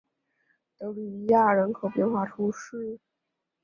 [0.79, 2.97] 德吕伊亚人口变化图示